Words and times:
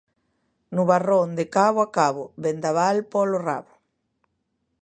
Nubarrón 0.75 1.29
de 1.39 1.45
cabo 1.55 1.79
a 1.83 1.89
cabo, 1.97 2.23
vendaval 2.43 2.97
polo 3.11 3.37
rabo 3.47 3.73